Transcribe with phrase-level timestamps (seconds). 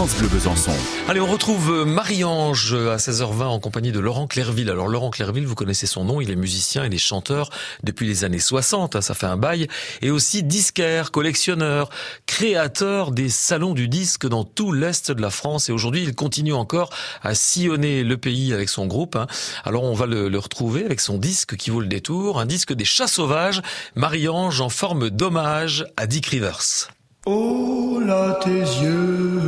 [0.00, 0.72] France Bleu Besançon.
[1.08, 4.70] Allez, on retrouve Marie-Ange à 16h20 en compagnie de Laurent Clerville.
[4.70, 7.50] Alors Laurent Clerville, vous connaissez son nom, il est musicien, il est chanteur
[7.82, 9.68] depuis les années 60, hein, ça fait un bail,
[10.00, 11.90] et aussi disquaire, collectionneur,
[12.24, 15.68] créateur des salons du disque dans tout l'Est de la France.
[15.68, 16.88] Et aujourd'hui, il continue encore
[17.22, 19.16] à sillonner le pays avec son groupe.
[19.16, 19.26] hein.
[19.64, 22.72] Alors on va le, le retrouver avec son disque qui vaut le détour, un disque
[22.72, 23.60] des chats sauvages,
[23.96, 26.88] Marie-Ange en forme d'hommage à Dick Rivers.
[27.26, 29.40] Oh là tes yeux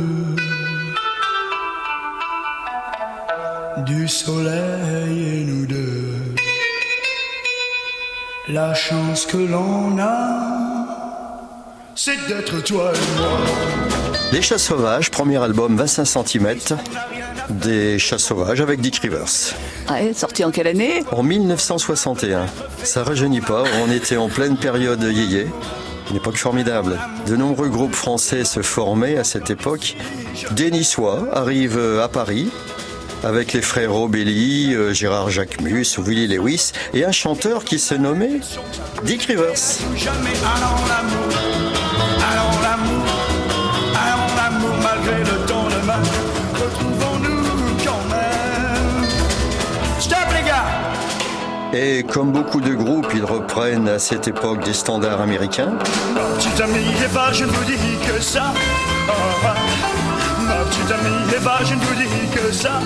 [3.85, 6.15] Du soleil et nous deux
[8.47, 11.37] La chance que l'on a
[11.95, 13.37] C'est d'être toi et moi
[14.31, 16.55] Les Chats Sauvages, premier album 25 cm
[17.49, 19.53] des Chats Sauvages avec Dick Rivers.
[19.91, 21.03] Ouais, sorti en quelle année?
[21.11, 22.45] En 1961.
[22.83, 25.47] Ça rajeunit pas, on était en pleine période yéyé.
[26.09, 26.99] Une époque formidable.
[27.27, 29.95] De nombreux groupes français se formaient à cette époque.
[30.51, 32.49] Des Niçois arrivent à Paris
[33.23, 38.41] avec les frères Robelli, euh, Gérard Jacquemus, Willie Lewis et un chanteur qui se nommait
[39.03, 39.79] Dick Rivers.
[51.73, 55.73] Et comme beaucoup de groupes, ils reprennent à cette époque des standards américains.
[56.13, 58.53] Ma petite amie Eva, je ne vous dis que ça.
[59.09, 59.55] Ah, ah.
[60.47, 62.79] Ma petite amie Eva, je ne vous dis que ça.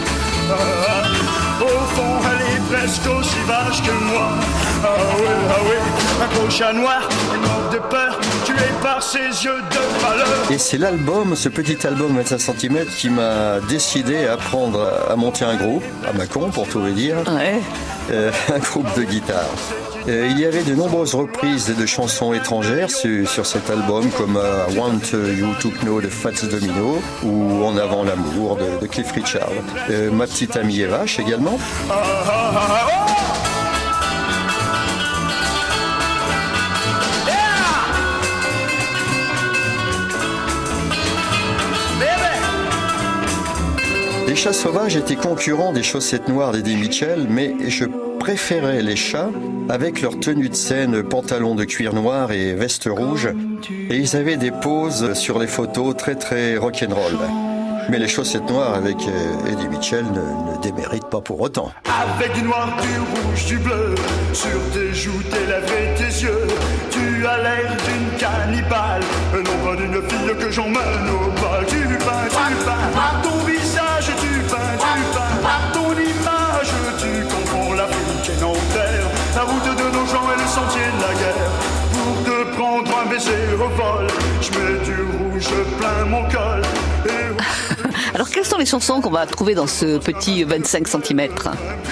[0.50, 0.54] Ah,
[0.88, 1.64] ah.
[1.64, 4.30] Au fond, elle est presque aussi vache que moi.
[4.84, 7.02] Ah oui, ah oui, un gros chat noir,
[7.34, 10.28] elle mort de peur, tué par ses yeux de valeur.
[10.52, 15.46] Et c'est l'album, ce petit album 25 cm qui m'a décidé à prendre, à monter
[15.46, 17.60] un groupe, à Macon pour tout vous dire, Ouais.
[18.12, 19.54] Euh, un groupe de guitare.
[20.08, 24.38] Euh, il y avait de nombreuses reprises de chansons étrangères sur, sur cet album, comme
[24.38, 29.12] euh, Want You to Know de Fats Domino ou En avant l'amour de, de Cliff
[29.12, 29.50] Richard.
[29.90, 31.60] Euh, ma petite amie Evache également.
[44.38, 47.86] Chats sauvages étaient concurrents des chaussettes noires d'Eddie Mitchell, mais je
[48.20, 49.32] préférais les chats
[49.68, 53.30] avec leur tenue de scène, pantalon de cuir noir et veste rouge.
[53.90, 57.18] Et ils avaient des poses sur les photos très très rock'n'roll.
[57.90, 61.72] Mais les chaussettes noires avec euh, Eddie Mitchell ne, déméritent pas pour autant.
[61.86, 63.96] Avec du noir, du rouge, du bleu
[64.34, 66.48] Sur tes joues, tes lèvres tes yeux
[66.92, 69.02] Tu as l'air d'une cannibale
[69.34, 71.97] Non pas d'une fille que j'emmène au bal Tu
[80.18, 81.52] de nos gens et le sentier de la guerre.
[81.94, 84.08] Pour te prendre un baiser au vol
[84.42, 86.62] Je mets du rouge plein mon col.
[87.06, 88.14] Et...
[88.16, 91.30] Alors, quelles sont les chansons qu'on va trouver dans ce petit 25 cm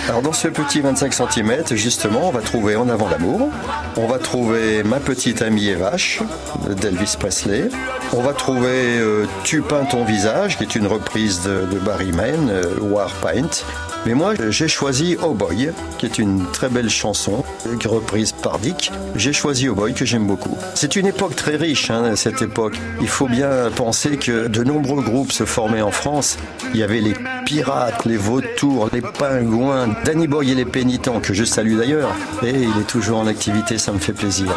[0.09, 3.49] Alors dans ce petit 25 cm, justement, on va trouver En avant l'amour,
[3.97, 6.21] on va trouver Ma petite amie et vache
[6.69, 7.69] d'Elvis Presley,
[8.13, 12.11] on va trouver euh, Tu peins ton visage, qui est une reprise de, de Barry
[12.11, 13.63] Mann, euh, War Paint.
[14.05, 18.59] Mais moi, j'ai choisi Oh Boy, qui est une très belle chanson, euh, reprise par
[18.59, 18.91] Dick.
[19.15, 20.55] J'ai choisi Oh Boy, que j'aime beaucoup.
[20.75, 22.75] C'est une époque très riche, hein, cette époque.
[23.01, 26.37] Il faut bien penser que de nombreux groupes se formaient en France.
[26.73, 31.33] Il y avait les pirates, les vautours, les pingouins, Danny Boy et les pénitents, que
[31.33, 32.11] je salue d'ailleurs.
[32.43, 34.55] Et il est toujours en activité, ça me fait plaisir.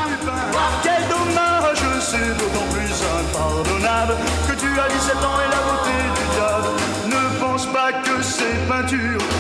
[0.83, 0.99] C'est
[4.53, 7.09] que tu as 17 ans et la beauté du.
[7.09, 9.38] Ne pense pas que ces peintures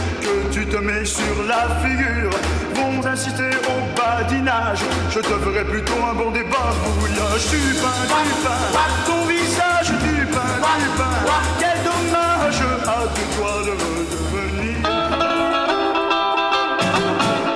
[1.08, 2.30] sur la figure
[2.74, 4.80] vont inciter au badinage.
[5.10, 7.44] Je te ferai plutôt un bon débat bouillage.
[7.50, 8.68] Tu peins, tu peins,
[9.06, 11.18] ton visage, tu peins, tu peins.
[11.58, 14.78] Quel dommage, hâte-toi de redevenir.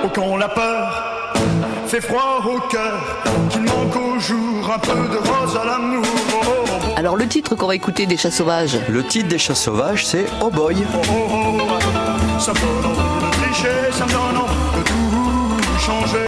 [0.03, 1.12] Oh, quand la peur
[1.87, 6.03] fait froid au cœur, qu'il manque au jour un peu de rose à l'amour.
[6.33, 9.37] Oh, oh, oh, Alors, le titre qu'on va écouter des chats sauvages Le titre des
[9.37, 10.77] chats sauvages, c'est Oh Boy.
[10.93, 12.39] oh, oh, oh.
[12.39, 16.17] Ça me donne envie de tricher, ça me donne envie de tout changer.